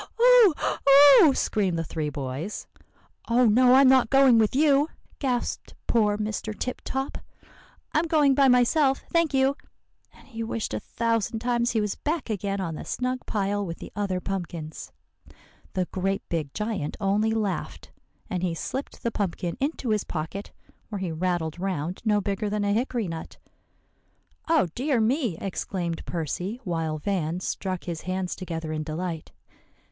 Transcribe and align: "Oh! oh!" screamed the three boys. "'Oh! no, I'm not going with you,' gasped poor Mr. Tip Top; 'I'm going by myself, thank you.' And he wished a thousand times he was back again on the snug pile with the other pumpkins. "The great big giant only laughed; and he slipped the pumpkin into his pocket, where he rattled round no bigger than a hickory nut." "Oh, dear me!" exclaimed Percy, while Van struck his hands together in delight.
"Oh! 0.19 0.53
oh!" 0.87 1.33
screamed 1.35 1.77
the 1.77 1.83
three 1.83 2.09
boys. 2.09 2.65
"'Oh! 3.29 3.45
no, 3.45 3.75
I'm 3.75 3.87
not 3.87 4.09
going 4.09 4.39
with 4.39 4.55
you,' 4.55 4.89
gasped 5.19 5.75
poor 5.85 6.17
Mr. 6.17 6.57
Tip 6.57 6.81
Top; 6.83 7.19
'I'm 7.93 8.07
going 8.07 8.33
by 8.33 8.47
myself, 8.47 9.03
thank 9.11 9.31
you.' 9.31 9.55
And 10.11 10.27
he 10.27 10.41
wished 10.41 10.73
a 10.73 10.79
thousand 10.79 11.37
times 11.37 11.69
he 11.71 11.81
was 11.81 11.93
back 11.97 12.31
again 12.31 12.59
on 12.59 12.73
the 12.73 12.83
snug 12.83 13.27
pile 13.27 13.63
with 13.63 13.77
the 13.77 13.91
other 13.95 14.19
pumpkins. 14.19 14.91
"The 15.73 15.85
great 15.91 16.27
big 16.29 16.51
giant 16.55 16.97
only 16.99 17.29
laughed; 17.33 17.91
and 18.27 18.41
he 18.41 18.55
slipped 18.55 19.03
the 19.03 19.11
pumpkin 19.11 19.55
into 19.59 19.89
his 19.89 20.03
pocket, 20.03 20.49
where 20.89 20.97
he 20.97 21.11
rattled 21.11 21.59
round 21.59 22.01
no 22.03 22.19
bigger 22.21 22.49
than 22.49 22.63
a 22.63 22.73
hickory 22.73 23.07
nut." 23.07 23.37
"Oh, 24.49 24.67
dear 24.73 24.99
me!" 24.99 25.37
exclaimed 25.37 26.03
Percy, 26.07 26.59
while 26.63 26.97
Van 26.97 27.39
struck 27.39 27.83
his 27.83 28.01
hands 28.01 28.35
together 28.35 28.71
in 28.73 28.81
delight. 28.81 29.31